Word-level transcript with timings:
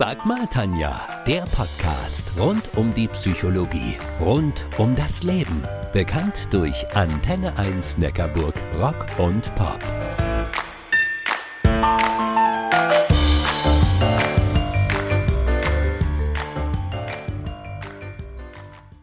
Sag 0.00 0.24
mal, 0.24 0.46
Tanja, 0.46 0.98
der 1.26 1.42
Podcast 1.42 2.24
rund 2.38 2.62
um 2.74 2.94
die 2.94 3.06
Psychologie, 3.08 3.98
rund 4.18 4.64
um 4.78 4.96
das 4.96 5.22
Leben. 5.22 5.62
Bekannt 5.92 6.54
durch 6.54 6.86
Antenne 6.96 7.58
1 7.58 7.98
Neckarburg 7.98 8.54
Rock 8.80 9.04
und 9.18 9.54
Pop. 9.56 9.78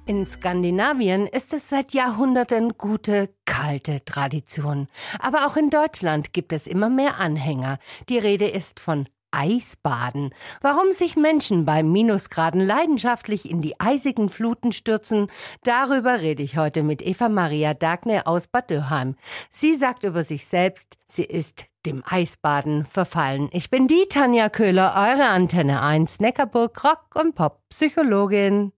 In 0.08 0.26
Skandinavien 0.26 1.28
ist 1.28 1.54
es 1.54 1.70
seit 1.70 1.94
Jahrhunderten 1.94 2.76
gute, 2.80 3.30
kalte 3.46 4.04
Tradition. 4.04 4.88
Aber 5.20 5.46
auch 5.46 5.58
in 5.58 5.70
Deutschland 5.70 6.34
gibt 6.34 6.54
es 6.54 6.66
immer 6.66 6.90
mehr 6.90 7.20
Anhänger. 7.20 7.78
Die 8.10 8.18
Rede 8.18 8.48
ist 8.48 8.80
von 8.80 9.08
Eisbaden. 9.32 10.30
Warum 10.62 10.94
sich 10.94 11.16
Menschen 11.16 11.66
bei 11.66 11.84
Minusgraden 11.84 12.62
leidenschaftlich 12.62 13.50
in 13.50 13.62
die 13.62 13.80
eisigen 13.80 14.30
Fluten 14.30 14.72
stürzen, 14.72 15.28
darüber 15.64 16.22
rede 16.22 16.44
ich 16.44 16.58
heute 16.58 16.84
mit 16.84 17.02
Eva 17.02 17.30
Maria 17.30 17.74
Dagner 17.74 18.28
aus 18.28 18.48
Bad 18.48 18.70
Dürheim. 18.70 19.16
Sie 19.52 19.76
sagt 19.76 20.04
über 20.04 20.24
sich 20.24 20.48
selbst, 20.48 20.98
sie 21.06 21.26
ist 21.26 21.66
dem 21.86 22.04
Eisbaden 22.06 22.86
verfallen. 22.86 23.50
Ich 23.54 23.70
bin 23.70 23.88
die 23.88 24.06
Tanja 24.10 24.50
Köhler, 24.50 24.94
eure 24.96 25.28
Antenne 25.28 25.82
1, 25.82 26.20
Neckarburg 26.20 26.84
Rock 26.84 27.16
und 27.16 27.34
Pop 27.34 27.62
Psychologin. 27.70 28.74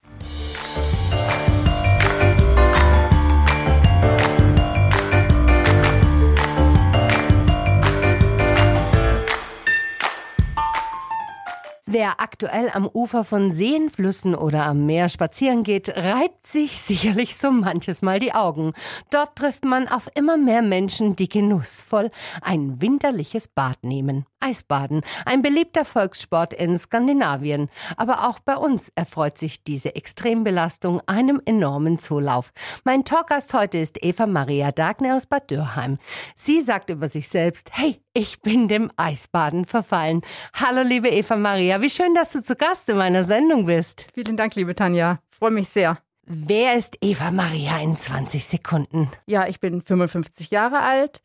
Wer 11.91 12.21
aktuell 12.21 12.69
am 12.71 12.87
Ufer 12.87 13.23
von 13.23 13.49
Seen, 13.49 13.89
Flüssen 13.89 14.35
oder 14.35 14.67
am 14.67 14.85
Meer 14.85 15.09
spazieren 15.09 15.63
geht, 15.63 15.89
reibt 15.97 16.45
sich 16.45 16.77
sicherlich 16.77 17.35
so 17.35 17.49
manches 17.49 18.03
Mal 18.03 18.19
die 18.19 18.31
Augen. 18.31 18.73
Dort 19.09 19.35
trifft 19.35 19.65
man 19.65 19.87
auf 19.87 20.07
immer 20.13 20.37
mehr 20.37 20.61
Menschen, 20.61 21.15
die 21.15 21.27
genussvoll 21.27 22.11
ein 22.43 22.79
winterliches 22.79 23.47
Bad 23.47 23.83
nehmen. 23.83 24.27
Eisbaden, 24.39 25.01
ein 25.25 25.41
beliebter 25.41 25.83
Volkssport 25.83 26.53
in 26.53 26.77
Skandinavien. 26.77 27.69
Aber 27.97 28.29
auch 28.29 28.37
bei 28.37 28.55
uns 28.55 28.91
erfreut 28.93 29.39
sich 29.39 29.63
diese 29.63 29.95
Extrembelastung 29.95 31.01
einem 31.07 31.41
enormen 31.43 31.97
Zulauf. 31.97 32.53
Mein 32.83 33.03
Talkgast 33.03 33.51
heute 33.55 33.79
ist 33.79 34.03
Eva 34.03 34.27
Maria 34.27 34.71
Dagner 34.71 35.15
aus 35.15 35.25
Bad 35.25 35.49
Dürheim. 35.49 35.97
Sie 36.35 36.61
sagt 36.61 36.91
über 36.91 37.09
sich 37.09 37.29
selbst, 37.29 37.71
hey, 37.73 37.99
ich 38.19 38.41
bin 38.41 38.67
dem 38.67 38.91
Eisbaden 38.97 39.63
verfallen. 39.63 40.21
Hallo, 40.53 40.81
liebe 40.81 41.07
Eva 41.07 41.37
Maria, 41.37 41.81
wie 41.81 41.89
schön, 41.89 42.13
dass 42.15 42.33
du 42.33 42.43
zu 42.43 42.55
Gast 42.57 42.89
in 42.89 42.97
meiner 42.97 43.23
Sendung 43.23 43.65
bist. 43.65 44.07
Vielen 44.13 44.35
Dank, 44.35 44.55
liebe 44.55 44.75
Tanja. 44.75 45.19
Freue 45.31 45.51
mich 45.51 45.69
sehr. 45.69 45.99
Wer 46.25 46.75
ist 46.75 46.97
Eva 46.99 47.31
Maria 47.31 47.79
in 47.79 47.95
20 47.95 48.43
Sekunden? 48.43 49.09
Ja, 49.25 49.47
ich 49.47 49.61
bin 49.61 49.81
55 49.81 50.51
Jahre 50.51 50.81
alt, 50.81 51.21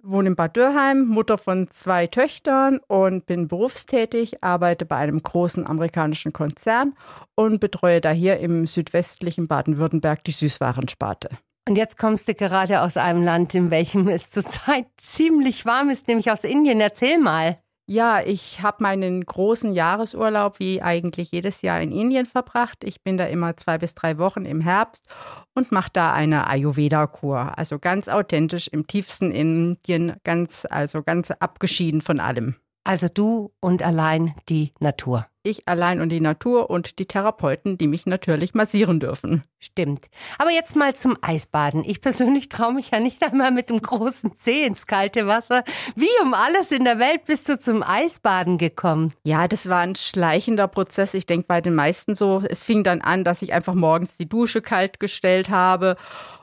wohne 0.00 0.28
in 0.28 0.36
Bad 0.36 0.56
Dürheim, 0.56 1.06
Mutter 1.06 1.38
von 1.38 1.66
zwei 1.68 2.06
Töchtern 2.06 2.78
und 2.86 3.26
bin 3.26 3.48
berufstätig, 3.48 4.44
arbeite 4.44 4.86
bei 4.86 4.96
einem 4.96 5.20
großen 5.20 5.66
amerikanischen 5.66 6.32
Konzern 6.32 6.94
und 7.34 7.58
betreue 7.58 8.00
da 8.00 8.12
hier 8.12 8.38
im 8.38 8.64
südwestlichen 8.68 9.48
Baden-Württemberg 9.48 10.22
die 10.22 10.30
Süßwarensparte. 10.30 11.30
Und 11.68 11.76
jetzt 11.76 11.98
kommst 11.98 12.26
du 12.28 12.34
gerade 12.34 12.80
aus 12.80 12.96
einem 12.96 13.22
Land, 13.22 13.54
in 13.54 13.70
welchem 13.70 14.08
es 14.08 14.30
zurzeit 14.30 14.86
ziemlich 14.96 15.66
warm 15.66 15.90
ist, 15.90 16.08
nämlich 16.08 16.30
aus 16.30 16.44
Indien. 16.44 16.80
Erzähl 16.80 17.18
mal. 17.18 17.58
Ja, 17.86 18.22
ich 18.22 18.62
habe 18.62 18.82
meinen 18.82 19.22
großen 19.24 19.72
Jahresurlaub 19.72 20.60
wie 20.60 20.80
eigentlich 20.80 21.30
jedes 21.30 21.60
Jahr 21.60 21.80
in 21.82 21.92
Indien 21.92 22.24
verbracht. 22.24 22.84
Ich 22.84 23.02
bin 23.02 23.18
da 23.18 23.26
immer 23.26 23.56
zwei 23.58 23.76
bis 23.76 23.94
drei 23.94 24.16
Wochen 24.16 24.46
im 24.46 24.62
Herbst 24.62 25.08
und 25.54 25.70
mache 25.70 25.90
da 25.92 26.12
eine 26.14 26.46
Ayurveda-Kur. 26.46 27.58
Also 27.58 27.78
ganz 27.78 28.08
authentisch 28.08 28.68
im 28.68 28.86
tiefsten 28.86 29.30
Indien, 29.30 30.16
ganz, 30.24 30.66
also 30.70 31.02
ganz 31.02 31.30
abgeschieden 31.30 32.00
von 32.00 32.18
allem. 32.18 32.56
Also 32.84 33.08
du 33.12 33.52
und 33.60 33.82
allein 33.82 34.34
die 34.48 34.72
Natur. 34.80 35.26
Ich 35.44 35.68
allein 35.68 36.00
und 36.00 36.08
die 36.10 36.20
Natur 36.20 36.68
und 36.68 36.98
die 36.98 37.06
Therapeuten, 37.06 37.78
die 37.78 37.86
mich 37.86 38.06
natürlich 38.06 38.54
massieren 38.54 38.98
dürfen. 38.98 39.44
Stimmt. 39.60 40.06
Aber 40.36 40.50
jetzt 40.50 40.76
mal 40.76 40.94
zum 40.94 41.16
Eisbaden. 41.22 41.84
Ich 41.84 42.00
persönlich 42.00 42.48
traue 42.48 42.74
mich 42.74 42.90
ja 42.90 43.00
nicht 43.00 43.22
einmal 43.22 43.52
mit 43.52 43.70
dem 43.70 43.80
großen 43.80 44.36
Zeh 44.36 44.64
ins 44.64 44.86
kalte 44.86 45.26
Wasser. 45.26 45.64
Wie 45.94 46.08
um 46.22 46.34
alles 46.34 46.72
in 46.72 46.84
der 46.84 46.98
Welt 46.98 47.24
bist 47.24 47.48
du 47.48 47.58
zum 47.58 47.82
Eisbaden 47.82 48.58
gekommen? 48.58 49.14
Ja, 49.22 49.48
das 49.48 49.68
war 49.68 49.80
ein 49.80 49.94
schleichender 49.94 50.68
Prozess. 50.68 51.14
Ich 51.14 51.26
denke 51.26 51.46
bei 51.46 51.60
den 51.60 51.74
meisten 51.74 52.14
so. 52.14 52.42
Es 52.48 52.62
fing 52.62 52.82
dann 52.82 53.00
an, 53.00 53.24
dass 53.24 53.42
ich 53.42 53.52
einfach 53.52 53.74
morgens 53.74 54.16
die 54.16 54.28
Dusche 54.28 54.60
kalt 54.60 55.00
gestellt 55.00 55.50
habe 55.50 55.96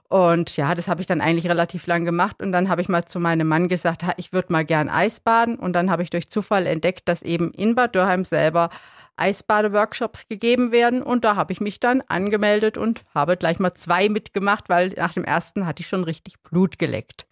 und 0.07 0.55
ja, 0.55 0.75
das 0.75 0.87
habe 0.87 1.01
ich 1.01 1.07
dann 1.07 1.21
eigentlich 1.21 1.49
relativ 1.49 1.87
lang 1.87 2.05
gemacht. 2.05 2.41
Und 2.41 2.51
dann 2.51 2.69
habe 2.69 2.81
ich 2.81 2.89
mal 2.89 3.05
zu 3.05 3.19
meinem 3.19 3.47
Mann 3.47 3.67
gesagt, 3.67 4.05
ich 4.17 4.33
würde 4.33 4.51
mal 4.51 4.63
gern 4.63 4.89
Eisbaden. 4.89 5.55
Und 5.55 5.73
dann 5.73 5.89
habe 5.89 6.03
ich 6.03 6.09
durch 6.09 6.29
Zufall 6.29 6.67
entdeckt, 6.67 7.07
dass 7.07 7.21
eben 7.21 7.51
in 7.51 7.75
Bad 7.75 7.95
Dürheim 7.95 8.23
selber 8.23 8.69
Eisbadeworkshops 9.17 10.27
gegeben 10.27 10.71
werden. 10.71 11.01
Und 11.01 11.23
da 11.23 11.35
habe 11.35 11.53
ich 11.53 11.61
mich 11.61 11.79
dann 11.79 12.01
angemeldet 12.07 12.77
und 12.77 13.03
habe 13.15 13.37
gleich 13.37 13.59
mal 13.59 13.73
zwei 13.73 14.09
mitgemacht, 14.09 14.69
weil 14.69 14.89
nach 14.89 15.13
dem 15.13 15.23
ersten 15.23 15.65
hatte 15.65 15.81
ich 15.81 15.87
schon 15.87 16.03
richtig 16.03 16.39
Blut 16.43 16.77
geleckt. 16.77 17.25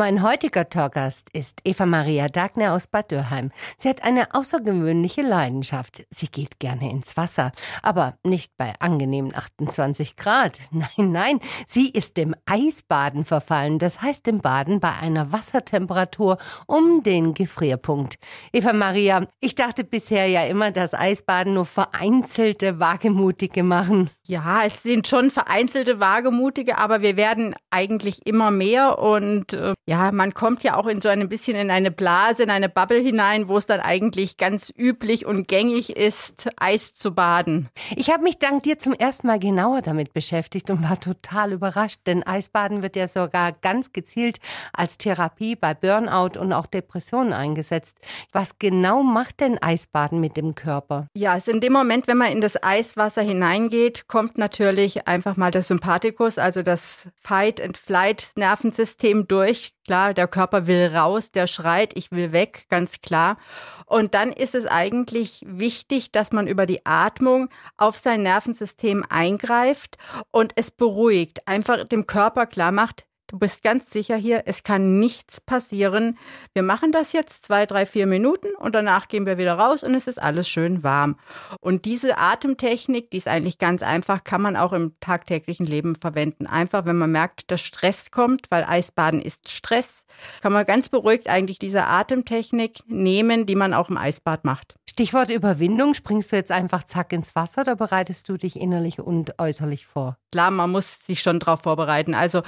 Mein 0.00 0.22
heutiger 0.22 0.66
Talkgast 0.66 1.28
ist 1.34 1.60
Eva 1.62 1.84
Maria 1.84 2.28
Dagner 2.28 2.72
aus 2.72 2.86
Bad 2.86 3.10
Dürheim. 3.10 3.50
Sie 3.76 3.86
hat 3.86 4.02
eine 4.02 4.34
außergewöhnliche 4.34 5.20
Leidenschaft. 5.20 6.06
Sie 6.08 6.28
geht 6.28 6.58
gerne 6.58 6.90
ins 6.90 7.18
Wasser, 7.18 7.52
aber 7.82 8.14
nicht 8.24 8.56
bei 8.56 8.72
angenehmen 8.80 9.34
28 9.36 10.16
Grad. 10.16 10.58
Nein, 10.70 11.12
nein, 11.12 11.40
sie 11.66 11.90
ist 11.90 12.16
dem 12.16 12.34
Eisbaden 12.46 13.26
verfallen. 13.26 13.78
Das 13.78 14.00
heißt 14.00 14.26
dem 14.26 14.40
Baden 14.40 14.80
bei 14.80 14.94
einer 14.94 15.32
Wassertemperatur 15.32 16.38
um 16.66 17.02
den 17.02 17.34
Gefrierpunkt. 17.34 18.16
Eva 18.54 18.72
Maria, 18.72 19.26
ich 19.38 19.54
dachte 19.54 19.84
bisher 19.84 20.26
ja 20.28 20.46
immer, 20.46 20.70
dass 20.70 20.94
Eisbaden 20.94 21.52
nur 21.52 21.66
vereinzelte 21.66 22.80
Wagemutige 22.80 23.62
machen. 23.62 24.08
Ja, 24.30 24.62
es 24.64 24.84
sind 24.84 25.08
schon 25.08 25.32
vereinzelte 25.32 25.98
Wagemutige, 25.98 26.78
aber 26.78 27.02
wir 27.02 27.16
werden 27.16 27.56
eigentlich 27.70 28.24
immer 28.28 28.52
mehr 28.52 29.00
und 29.00 29.54
äh, 29.54 29.74
ja, 29.88 30.12
man 30.12 30.34
kommt 30.34 30.62
ja 30.62 30.76
auch 30.76 30.86
in 30.86 31.00
so 31.00 31.08
ein 31.08 31.28
bisschen 31.28 31.56
in 31.56 31.68
eine 31.68 31.90
Blase, 31.90 32.44
in 32.44 32.50
eine 32.50 32.68
Bubble 32.68 33.00
hinein, 33.00 33.48
wo 33.48 33.56
es 33.56 33.66
dann 33.66 33.80
eigentlich 33.80 34.36
ganz 34.36 34.72
üblich 34.78 35.26
und 35.26 35.48
gängig 35.48 35.96
ist, 35.96 36.48
Eis 36.60 36.94
zu 36.94 37.12
baden. 37.12 37.70
Ich 37.96 38.08
habe 38.08 38.22
mich 38.22 38.38
dank 38.38 38.62
dir 38.62 38.78
zum 38.78 38.92
ersten 38.92 39.26
Mal 39.26 39.40
genauer 39.40 39.82
damit 39.82 40.12
beschäftigt 40.12 40.70
und 40.70 40.88
war 40.88 41.00
total 41.00 41.50
überrascht, 41.50 42.02
denn 42.06 42.22
Eisbaden 42.22 42.84
wird 42.84 42.94
ja 42.94 43.08
sogar 43.08 43.50
ganz 43.50 43.92
gezielt 43.92 44.38
als 44.72 44.96
Therapie 44.96 45.56
bei 45.56 45.74
Burnout 45.74 46.38
und 46.38 46.52
auch 46.52 46.66
Depressionen 46.66 47.32
eingesetzt. 47.32 47.98
Was 48.30 48.60
genau 48.60 49.02
macht 49.02 49.40
denn 49.40 49.60
Eisbaden 49.60 50.20
mit 50.20 50.36
dem 50.36 50.54
Körper? 50.54 51.08
Ja, 51.16 51.36
es 51.36 51.48
ist 51.48 51.54
in 51.54 51.60
dem 51.60 51.72
Moment, 51.72 52.06
wenn 52.06 52.18
man 52.18 52.30
in 52.30 52.40
das 52.40 52.62
Eiswasser 52.62 53.22
hineingeht, 53.22 54.06
kommt 54.06 54.19
natürlich 54.34 55.06
einfach 55.06 55.36
mal 55.36 55.50
das 55.50 55.68
Sympathikus, 55.68 56.38
also 56.38 56.62
das 56.62 57.10
Fight-and-Flight-Nervensystem 57.22 59.28
durch 59.28 59.74
klar, 59.84 60.14
der 60.14 60.26
Körper 60.28 60.68
will 60.68 60.94
raus, 60.94 61.32
der 61.32 61.48
schreit, 61.48 61.96
ich 61.96 62.12
will 62.12 62.30
weg, 62.30 62.66
ganz 62.68 63.00
klar. 63.00 63.38
Und 63.86 64.14
dann 64.14 64.32
ist 64.32 64.54
es 64.54 64.66
eigentlich 64.66 65.42
wichtig, 65.44 66.12
dass 66.12 66.30
man 66.30 66.46
über 66.46 66.64
die 66.64 66.86
Atmung 66.86 67.48
auf 67.76 67.98
sein 67.98 68.22
Nervensystem 68.22 69.04
eingreift 69.08 69.98
und 70.30 70.52
es 70.54 70.70
beruhigt, 70.70 71.48
einfach 71.48 71.88
dem 71.88 72.06
Körper 72.06 72.46
klar 72.46 72.70
macht, 72.70 73.04
Du 73.30 73.38
bist 73.38 73.62
ganz 73.62 73.92
sicher 73.92 74.16
hier, 74.16 74.42
es 74.46 74.64
kann 74.64 74.98
nichts 74.98 75.40
passieren. 75.40 76.18
Wir 76.52 76.64
machen 76.64 76.90
das 76.90 77.12
jetzt 77.12 77.44
zwei, 77.44 77.64
drei, 77.64 77.86
vier 77.86 78.08
Minuten 78.08 78.48
und 78.58 78.74
danach 78.74 79.06
gehen 79.06 79.24
wir 79.24 79.38
wieder 79.38 79.54
raus 79.54 79.84
und 79.84 79.94
es 79.94 80.08
ist 80.08 80.20
alles 80.20 80.48
schön 80.48 80.82
warm. 80.82 81.16
Und 81.60 81.84
diese 81.84 82.18
Atemtechnik, 82.18 83.08
die 83.12 83.18
ist 83.18 83.28
eigentlich 83.28 83.58
ganz 83.58 83.82
einfach, 83.82 84.24
kann 84.24 84.42
man 84.42 84.56
auch 84.56 84.72
im 84.72 84.98
tagtäglichen 84.98 85.64
Leben 85.64 85.94
verwenden. 85.94 86.48
Einfach, 86.48 86.86
wenn 86.86 86.98
man 86.98 87.12
merkt, 87.12 87.52
dass 87.52 87.60
Stress 87.60 88.10
kommt, 88.10 88.50
weil 88.50 88.64
Eisbaden 88.64 89.22
ist 89.22 89.48
Stress, 89.48 90.04
kann 90.42 90.52
man 90.52 90.66
ganz 90.66 90.88
beruhigt 90.88 91.28
eigentlich 91.28 91.60
diese 91.60 91.84
Atemtechnik 91.84 92.80
nehmen, 92.88 93.46
die 93.46 93.54
man 93.54 93.74
auch 93.74 93.90
im 93.90 93.96
Eisbad 93.96 94.44
macht. 94.44 94.74
Stichwort 94.90 95.30
Überwindung, 95.30 95.94
springst 95.94 96.32
du 96.32 96.36
jetzt 96.36 96.50
einfach 96.50 96.82
zack 96.82 97.12
ins 97.12 97.36
Wasser 97.36 97.60
oder 97.60 97.76
bereitest 97.76 98.28
du 98.28 98.36
dich 98.36 98.56
innerlich 98.56 98.98
und 98.98 99.38
äußerlich 99.38 99.86
vor? 99.86 100.18
Klar, 100.32 100.50
man 100.50 100.70
muss 100.70 101.06
sich 101.06 101.22
schon 101.22 101.38
darauf 101.38 101.62
vorbereiten. 101.62 102.12
Also 102.12 102.42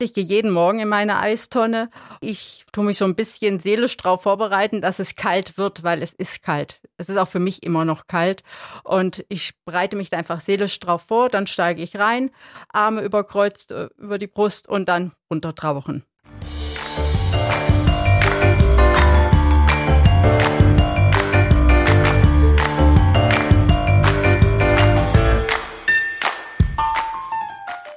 ich 0.00 0.12
gehe 0.12 0.23
jeden 0.24 0.50
Morgen 0.50 0.80
in 0.80 0.88
meine 0.88 1.20
Eistonne. 1.20 1.90
Ich 2.20 2.64
tue 2.72 2.84
mich 2.84 2.98
so 2.98 3.04
ein 3.04 3.14
bisschen 3.14 3.58
seelisch 3.58 3.96
darauf 3.96 4.22
vorbereiten, 4.22 4.80
dass 4.80 4.98
es 4.98 5.16
kalt 5.16 5.56
wird, 5.58 5.82
weil 5.82 6.02
es 6.02 6.12
ist 6.12 6.42
kalt. 6.42 6.80
Es 6.96 7.08
ist 7.08 7.16
auch 7.16 7.28
für 7.28 7.38
mich 7.38 7.62
immer 7.62 7.84
noch 7.84 8.06
kalt. 8.06 8.42
Und 8.82 9.24
ich 9.28 9.52
bereite 9.64 9.96
mich 9.96 10.10
da 10.10 10.16
einfach 10.16 10.40
seelisch 10.40 10.80
drauf 10.80 11.04
vor. 11.08 11.28
Dann 11.28 11.46
steige 11.46 11.82
ich 11.82 11.96
rein, 11.96 12.30
Arme 12.72 13.02
überkreuzt 13.02 13.70
äh, 13.70 13.88
über 13.98 14.18
die 14.18 14.26
Brust 14.26 14.68
und 14.68 14.88
dann 14.88 15.12
runtertauchen. 15.30 16.04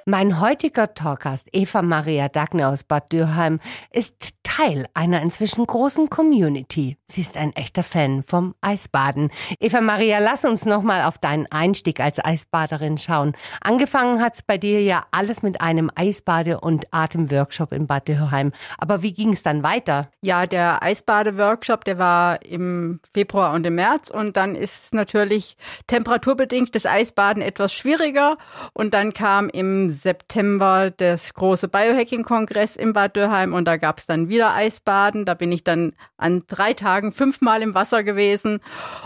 Mein 0.10 0.40
heutiger 0.40 0.94
Talkgast 0.94 1.50
Eva 1.52 1.82
Maria 1.82 2.30
Dagne 2.30 2.70
aus 2.70 2.86
Bad 2.86 3.12
Dürheim 3.12 3.60
ist 3.92 4.37
Teil 4.58 4.88
einer 4.96 5.22
inzwischen 5.22 5.68
großen 5.68 6.10
Community. 6.10 6.98
Sie 7.06 7.22
ist 7.22 7.38
ein 7.38 7.56
echter 7.56 7.84
Fan 7.84 8.24
vom 8.24 8.56
Eisbaden. 8.60 9.30
Eva 9.60 9.82
Maria, 9.82 10.18
lass 10.18 10.46
uns 10.46 10.66
nochmal 10.66 11.04
auf 11.04 11.20
deinen 11.20 11.46
Einstieg 11.52 12.00
als 12.00 12.24
Eisbaderin 12.24 12.98
schauen. 12.98 13.34
Angefangen 13.62 14.20
hat's 14.20 14.42
bei 14.42 14.58
dir 14.58 14.82
ja 14.82 15.06
alles 15.12 15.44
mit 15.44 15.62
einem 15.62 15.92
Eisbade- 15.94 16.60
und 16.60 16.92
Atemworkshop 16.92 17.72
in 17.72 17.86
Bad 17.86 18.08
Dürheim. 18.08 18.52
Aber 18.80 19.04
wie 19.04 19.14
ging 19.14 19.34
es 19.34 19.44
dann 19.44 19.62
weiter? 19.62 20.10
Ja, 20.22 20.48
der 20.48 20.82
Eisbade-Workshop, 20.82 21.86
der 21.86 22.00
war 22.00 22.44
im 22.44 23.00
Februar 23.14 23.54
und 23.54 23.64
im 23.64 23.76
März 23.76 24.10
und 24.10 24.38
dann 24.38 24.56
ist 24.56 24.92
natürlich 24.92 25.56
temperaturbedingt 25.86 26.74
das 26.74 26.88
Eisbaden 26.88 27.44
etwas 27.44 27.74
schwieriger 27.74 28.38
und 28.74 28.96
dann 28.96 29.14
kam 29.14 29.50
im 29.50 29.90
September 29.90 30.90
das 30.90 31.36
große 31.36 31.68
Biohacking-Kongress 31.68 32.76
in 32.76 32.94
Bad 32.94 33.16
Dürheim 33.16 33.54
und 33.54 33.66
da 33.66 33.78
gab's 33.78 34.08
dann 34.08 34.30
wieder 34.30 34.47
Eisbaden. 34.54 35.26
Da 35.26 35.34
bin 35.34 35.52
ich 35.52 35.64
dann 35.64 35.94
an 36.18 36.44
drei 36.48 36.74
Tagen 36.74 37.12
fünfmal 37.12 37.62
im 37.62 37.74
Wasser 37.74 38.04
gewesen. 38.04 38.60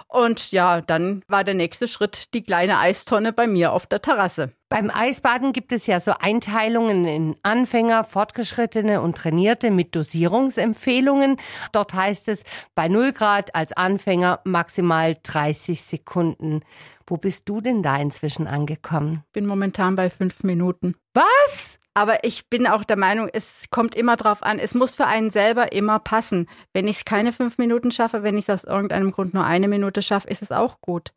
Und 0.07 0.51
ja, 0.51 0.81
dann 0.81 1.23
war 1.27 1.43
der 1.43 1.53
nächste 1.53 1.88
Schritt 1.88 2.33
die 2.33 2.43
kleine 2.43 2.79
Eistonne 2.79 3.33
bei 3.33 3.47
mir 3.47 3.73
auf 3.73 3.85
der 3.88 4.01
Terrasse. 4.01 4.53
Beim 4.71 4.89
Eisbaden 4.89 5.51
gibt 5.51 5.73
es 5.73 5.85
ja 5.85 6.00
so 6.00 6.13
Einteilungen 6.18 7.03
in 7.03 7.35
Anfänger, 7.44 8.06
Fortgeschrittene 8.06 9.01
und 9.01 9.18
Trainierte 9.18 9.69
mit 9.69 9.97
Dosierungsempfehlungen. 9.97 11.35
Dort 11.73 11.94
heißt 11.94 12.29
es 12.29 12.45
bei 12.73 12.88
0 12.88 13.12
Grad 13.12 13.53
als 13.53 13.73
Anfänger 13.73 14.39
maximal 14.45 15.18
30 15.23 15.83
Sekunden. 15.83 16.62
Wo 17.06 17.18
bist 17.18 17.50
du 17.50 17.59
denn 17.59 17.83
da 17.83 17.97
inzwischen 17.97 18.47
angekommen? 18.47 19.25
Bin 19.33 19.45
momentan 19.45 19.97
bei 19.97 20.09
fünf 20.09 20.41
Minuten. 20.44 20.95
Was? 21.13 21.77
Aber 21.94 22.24
ich 22.24 22.47
bin 22.50 22.65
auch 22.65 22.85
der 22.85 22.95
Meinung, 22.95 23.27
es 23.33 23.65
kommt 23.71 23.94
immer 23.94 24.15
drauf 24.15 24.41
an. 24.41 24.57
Es 24.57 24.74
muss 24.74 24.95
für 24.95 25.06
einen 25.06 25.31
selber 25.31 25.74
immer 25.74 26.00
passen. 26.00 26.47
Wenn 26.71 26.88
ich 26.88 27.00
es 27.00 27.03
keine 27.03 27.33
fünf 27.33 27.57
Minuten 27.57 27.91
schaffe, 27.91 28.24
wenn 28.24 28.38
ich 28.38 28.47
es 28.47 28.63
aus 28.63 28.63
irgendeinem 28.63 29.12
Grund 29.12 29.33
nur 29.33 29.44
eine 29.44 29.67
Minute 29.67 30.01
schaffe, 30.01 30.29
ist 30.29 30.41
es 30.41 30.53
auch 30.53 30.79
gut. 30.79 31.12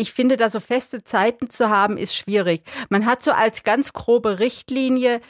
Ich 0.00 0.12
finde, 0.12 0.36
da 0.36 0.48
so 0.48 0.60
feste 0.60 1.02
Zeiten 1.02 1.50
zu 1.50 1.70
haben, 1.70 1.96
ist 1.96 2.14
schwierig. 2.14 2.62
Man 2.88 3.04
hat 3.04 3.24
so 3.24 3.32
als 3.32 3.64
ganz 3.64 3.92
grobe 3.92 4.38
Richtlinie 4.38 5.20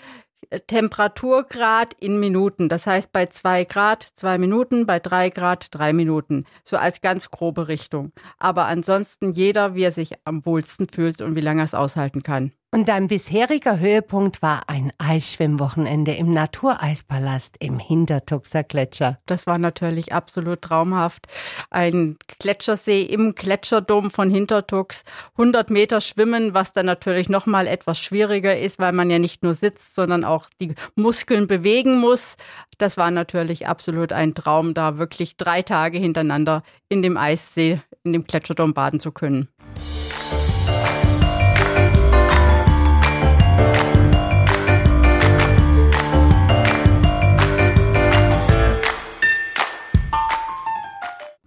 Temperaturgrad 0.67 1.95
in 1.95 2.21
Minuten. 2.21 2.69
Das 2.69 2.87
heißt, 2.87 3.11
bei 3.11 3.25
zwei 3.27 3.65
Grad 3.65 4.03
zwei 4.03 4.37
Minuten, 4.37 4.85
bei 4.85 5.01
drei 5.01 5.31
Grad 5.31 5.75
drei 5.75 5.95
Minuten. 5.95 6.45
So 6.65 6.77
als 6.77 7.01
ganz 7.01 7.31
grobe 7.31 7.69
Richtung. 7.69 8.13
Aber 8.39 8.67
ansonsten 8.67 9.33
jeder, 9.33 9.75
wie 9.75 9.85
er 9.85 9.93
sich 9.93 10.13
am 10.25 10.45
wohlsten 10.45 10.87
fühlt 10.87 11.23
und 11.23 11.35
wie 11.35 11.41
lange 11.41 11.63
er 11.63 11.65
es 11.65 11.75
aushalten 11.75 12.23
kann. 12.23 12.53
Und 12.71 12.91
dein 12.91 13.09
bisheriger 13.09 13.79
Höhepunkt 13.79 14.43
war 14.43 14.69
ein 14.69 14.93
Eisschwimmwochenende 14.99 16.13
im 16.13 16.35
Natureispalast 16.35 17.57
im 17.61 17.79
Hintertuxer 17.79 18.63
Gletscher. 18.63 19.19
Das 19.25 19.47
war 19.47 19.57
natürlich 19.57 20.13
absolut 20.13 20.61
traumhaft. 20.61 21.29
Ein 21.71 22.19
Gletschersee 22.39 23.01
im 23.05 23.35
Gletscherdom 23.35 24.11
von 24.11 24.29
Hintertux. 24.29 25.05
100 25.39 25.71
Meter 25.71 26.03
schwimmen, 26.03 26.53
was 26.53 26.75
dann 26.75 26.85
natürlich 26.85 27.31
nochmal 27.31 27.67
etwas 27.67 28.01
schwieriger 28.01 28.59
ist, 28.59 28.79
weil 28.79 28.93
man 28.93 29.09
ja 29.09 29.19
nicht 29.19 29.43
nur 29.43 29.55
sitzt, 29.55 29.95
sondern 29.95 30.25
auch 30.25 30.51
die 30.61 30.75
Muskeln 30.95 31.47
bewegen 31.47 31.99
muss. 31.99 32.37
Das 32.77 32.99
war 32.99 33.11
natürlich 33.11 33.67
absolut 33.67 34.13
ein 34.13 34.35
Traum, 34.35 34.75
da 34.75 34.99
wirklich 34.99 35.39
drei 35.39 35.63
Tage 35.63 35.97
hintereinander 35.99 36.63
in 36.91 37.01
dem 37.01 37.17
Eissee, 37.17 37.81
in 38.05 38.13
dem 38.13 38.25
Gletscherdom 38.25 38.75
baden 38.75 39.01
zu 39.01 39.11
können. 39.11 39.49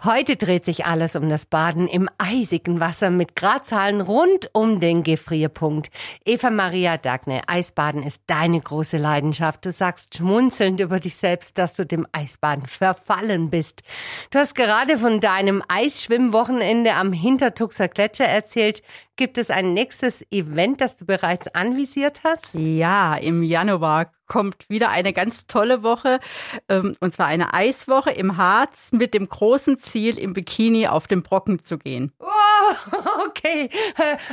Heute 0.04 0.36
dreht 0.36 0.66
sich 0.66 0.88
alles 0.88 1.16
um 1.16 1.30
das 1.30 1.46
Baden 1.46 1.88
im 1.88 2.10
eisigen 2.18 2.80
Wasser 2.80 3.12
mit 3.12 3.36
Gradzahlen 3.36 4.02
rund 4.02 4.50
um 4.52 4.80
den 4.80 5.04
Gefrierpunkt. 5.04 5.92
Eva 6.26 6.50
Maria 6.50 6.98
Dagne, 6.98 7.44
Eisbaden 7.46 8.02
ist 8.02 8.24
deine 8.26 8.60
große 8.60 8.98
Leidenschaft. 8.98 9.64
Du 9.64 9.72
sagst 9.72 10.18
schmunzelnd 10.18 10.80
über 10.80 11.00
dich 11.00 11.18
selbst, 11.18 11.60
dass 11.60 11.76
du 11.76 11.86
dem 11.86 12.08
Eisbaden 12.14 12.66
verfallen 12.66 13.52
bist. 13.52 13.84
Du 14.32 14.40
hast 14.40 14.56
gerade 14.56 14.98
von 14.98 15.20
deinem 15.20 15.62
Eisschwimmwochenende 15.68 16.94
am 16.94 17.14
Hintertuxer 17.14 17.88
Gletscher 17.88 18.26
erzählt. 18.26 18.82
Gibt 19.18 19.38
es 19.38 19.50
ein 19.50 19.74
nächstes 19.74 20.26
Event, 20.32 20.82
das 20.82 20.98
du 20.98 21.06
bereits 21.06 21.48
anvisiert 21.54 22.22
hast? 22.24 22.54
Ja, 22.54 23.16
im 23.16 23.44
Januar 23.44 24.12
kommt 24.32 24.70
wieder 24.70 24.88
eine 24.88 25.12
ganz 25.12 25.46
tolle 25.46 25.84
Woche, 25.84 26.22
ähm, 26.70 26.96
und 27.02 27.14
zwar 27.14 27.26
eine 27.26 27.54
Eiswoche 27.54 28.12
im 28.12 28.38
Harz 28.38 28.94
mit 28.94 29.14
dem 29.14 29.28
großen 29.28 29.78
Ziel, 29.78 30.18
im 30.18 30.32
Bikini 30.32 30.88
auf 30.88 31.06
den 31.06 31.22
Brocken 31.22 31.62
zu 31.62 31.78
gehen. 31.78 32.14
Oh, 32.20 32.96
okay. 33.28 33.70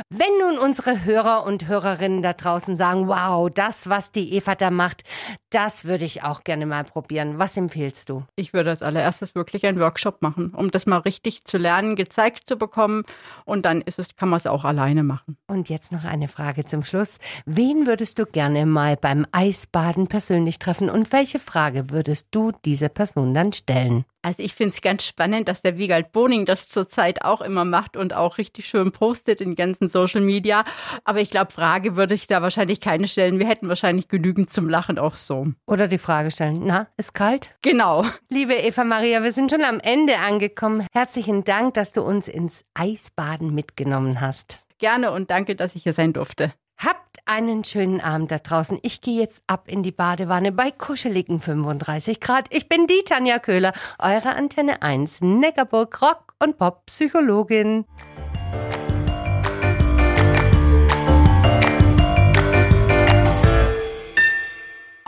Wenn 0.09 0.37
nun 0.39 0.57
unsere 0.57 1.03
Hörer 1.03 1.45
und 1.45 1.67
Hörerinnen 1.67 2.21
da 2.21 2.31
draußen 2.31 2.77
sagen, 2.77 3.09
wow, 3.09 3.49
das, 3.53 3.89
was 3.89 4.13
die 4.13 4.33
Eva 4.35 4.55
da 4.55 4.71
macht, 4.71 5.03
das 5.49 5.83
würde 5.83 6.05
ich 6.05 6.23
auch 6.23 6.45
gerne 6.45 6.65
mal 6.65 6.85
probieren. 6.85 7.37
Was 7.37 7.57
empfiehlst 7.57 8.07
du? 8.07 8.23
Ich 8.37 8.53
würde 8.53 8.69
als 8.69 8.81
allererstes 8.81 9.35
wirklich 9.35 9.65
einen 9.65 9.81
Workshop 9.81 10.21
machen, 10.21 10.53
um 10.55 10.71
das 10.71 10.85
mal 10.85 10.99
richtig 10.99 11.43
zu 11.43 11.57
lernen, 11.57 11.97
gezeigt 11.97 12.47
zu 12.47 12.55
bekommen. 12.55 13.03
Und 13.43 13.65
dann 13.65 13.81
ist 13.81 13.99
es, 13.99 14.15
kann 14.15 14.29
man 14.29 14.37
es 14.37 14.47
auch 14.47 14.63
alleine 14.69 15.03
machen. 15.03 15.37
Und 15.47 15.67
jetzt 15.67 15.91
noch 15.91 16.05
eine 16.05 16.27
Frage 16.27 16.63
zum 16.63 16.83
Schluss. 16.83 17.17
Wen 17.45 17.85
würdest 17.85 18.19
du 18.19 18.25
gerne 18.25 18.65
mal 18.65 18.95
beim 18.95 19.25
Eisbaden 19.31 20.07
persönlich 20.07 20.59
treffen 20.59 20.89
und 20.89 21.11
welche 21.11 21.39
Frage 21.39 21.89
würdest 21.89 22.27
du 22.31 22.51
dieser 22.63 22.89
Person 22.89 23.33
dann 23.33 23.51
stellen? 23.51 24.05
Also 24.21 24.43
ich 24.43 24.53
finde 24.53 24.73
es 24.75 24.81
ganz 24.81 25.05
spannend, 25.05 25.47
dass 25.47 25.61
der 25.61 25.77
Wiegald 25.77 26.11
Boning 26.11 26.45
das 26.45 26.67
zurzeit 26.67 27.23
auch 27.23 27.41
immer 27.41 27.63
macht 27.63 27.95
und 27.95 28.13
auch 28.13 28.37
richtig 28.37 28.67
schön 28.67 28.91
postet 28.91 29.39
in 29.39 29.55
ganzen 29.55 29.87
Social 29.87 30.19
Media. 30.21 30.65
Aber 31.05 31.21
ich 31.21 31.29
glaube, 31.29 31.51
Frage 31.51 31.95
würde 31.95 32.15
ich 32.15 32.27
da 32.27 32.41
wahrscheinlich 32.41 32.81
keine 32.81 33.07
stellen. 33.07 33.39
Wir 33.39 33.47
hätten 33.47 33.69
wahrscheinlich 33.69 34.09
genügend 34.09 34.49
zum 34.49 34.67
Lachen 34.69 34.99
auch 34.99 35.15
so. 35.15 35.47
Oder 35.65 35.87
die 35.87 35.97
Frage 35.97 36.31
stellen, 36.31 36.61
na, 36.65 36.87
ist 36.97 37.13
kalt? 37.13 37.55
Genau. 37.61 38.05
Liebe 38.29 38.55
Eva 38.55 38.83
Maria, 38.83 39.23
wir 39.23 39.31
sind 39.31 39.51
schon 39.51 39.63
am 39.63 39.79
Ende 39.79 40.17
angekommen. 40.17 40.85
Herzlichen 40.93 41.45
Dank, 41.45 41.75
dass 41.75 41.93
du 41.93 42.01
uns 42.01 42.27
ins 42.27 42.65
Eisbaden 42.73 43.55
mitgenommen 43.55 44.19
hast. 44.19 44.59
Gerne 44.79 45.11
und 45.11 45.29
danke, 45.29 45.55
dass 45.55 45.75
ich 45.75 45.83
hier 45.83 45.93
sein 45.93 46.13
durfte. 46.13 46.53
Habt 46.81 47.19
einen 47.25 47.65
schönen 47.65 47.99
Abend 47.99 48.31
da 48.31 48.39
draußen. 48.39 48.79
Ich 48.83 49.01
gehe 49.01 49.19
jetzt 49.19 49.41
ab 49.47 49.65
in 49.67 49.83
die 49.83 49.91
Badewanne 49.91 50.53
bei 50.53 50.71
kuscheligen 50.71 51.41
35 51.41 52.21
Grad. 52.21 52.47
Ich 52.51 52.69
bin 52.69 52.87
die 52.87 53.03
Tanja 53.03 53.39
Köhler, 53.39 53.73
eure 53.99 54.29
Antenne 54.35 54.81
1, 54.81 55.19
Neckarburg 55.19 56.01
Rock 56.01 56.35
und 56.39 56.57
Pop 56.57 56.85
Psychologin. 56.85 57.83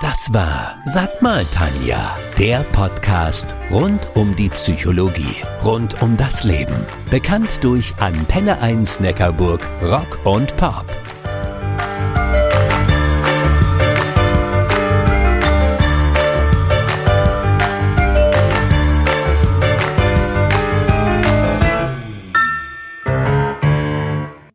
Das 0.02 0.34
war 0.34 0.76
Sag 0.86 1.22
mal 1.22 1.46
Tanja, 1.54 2.18
der 2.38 2.66
Podcast 2.74 3.48
rund 3.72 4.10
um 4.16 4.36
die 4.36 4.50
Psychologie, 4.50 5.42
rund 5.64 6.02
um 6.02 6.18
das 6.18 6.44
Leben. 6.44 6.76
Bekannt 7.10 7.64
durch 7.64 7.94
Antenne 8.02 8.60
1 8.60 9.00
Neckarburg 9.00 9.66
Rock 9.82 10.20
und 10.26 10.58
Pop. 10.58 10.86